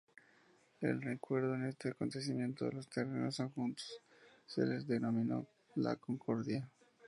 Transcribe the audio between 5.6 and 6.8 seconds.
la concordia.